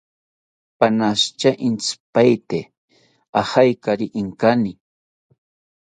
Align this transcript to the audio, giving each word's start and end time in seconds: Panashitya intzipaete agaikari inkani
Panashitya 0.77 1.51
intzipaete 1.67 2.59
agaikari 3.39 4.07
inkani 4.19 4.71